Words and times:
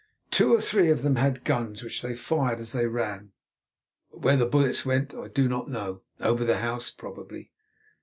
Two 0.31 0.51
or 0.51 0.59
three 0.59 0.89
of 0.89 1.03
them 1.03 1.17
had 1.17 1.43
guns, 1.43 1.83
which 1.83 2.01
they 2.01 2.15
fired 2.15 2.59
as 2.59 2.71
they 2.71 2.87
ran, 2.87 3.33
but 4.09 4.21
where 4.21 4.35
the 4.35 4.47
bullets 4.47 4.83
went 4.83 5.13
I 5.13 5.27
do 5.27 5.47
not 5.47 5.69
know, 5.69 6.01
over 6.19 6.43
the 6.43 6.57
house 6.57 6.89
probably. 6.89 7.51